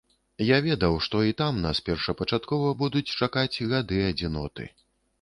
Я 0.45 0.57
ведаў, 0.67 0.95
што 1.07 1.21
і 1.33 1.35
там 1.43 1.61
нас 1.67 1.83
першапачаткова 1.91 2.75
будуць 2.83 3.07
чакаць 3.23 3.63
гады 3.71 4.05
адзіноты. 4.11 4.63